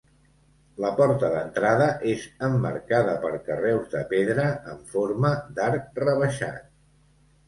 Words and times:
La 0.83 0.89
porta 0.99 1.27
d'entrada 1.33 1.89
és 2.11 2.23
emmarcada 2.47 3.13
per 3.25 3.31
carreus 3.49 3.91
de 3.91 4.01
pedra 4.13 4.47
en 4.71 4.79
forma 4.95 5.31
d'arc 5.61 6.01
rebaixat. 6.05 6.67